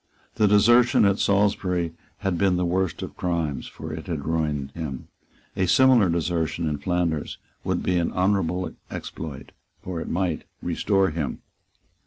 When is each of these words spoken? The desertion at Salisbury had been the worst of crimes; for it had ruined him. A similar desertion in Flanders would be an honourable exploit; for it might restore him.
The 0.37 0.47
desertion 0.47 1.05
at 1.05 1.19
Salisbury 1.19 1.93
had 2.21 2.35
been 2.35 2.55
the 2.57 2.65
worst 2.65 3.03
of 3.03 3.15
crimes; 3.15 3.67
for 3.67 3.93
it 3.93 4.07
had 4.07 4.25
ruined 4.25 4.71
him. 4.71 5.09
A 5.55 5.67
similar 5.67 6.09
desertion 6.09 6.67
in 6.67 6.79
Flanders 6.79 7.37
would 7.63 7.83
be 7.83 7.97
an 7.97 8.11
honourable 8.11 8.73
exploit; 8.89 9.51
for 9.83 10.01
it 10.01 10.09
might 10.09 10.45
restore 10.59 11.11
him. 11.11 11.43